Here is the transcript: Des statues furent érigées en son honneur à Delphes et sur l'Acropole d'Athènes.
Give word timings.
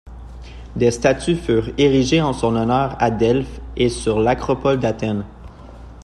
Des 0.75 0.89
statues 0.89 1.35
furent 1.35 1.69
érigées 1.77 2.23
en 2.23 2.33
son 2.33 2.55
honneur 2.55 2.95
à 2.99 3.11
Delphes 3.11 3.61
et 3.77 3.87
sur 3.87 4.19
l'Acropole 4.19 4.79
d'Athènes. 4.79 5.25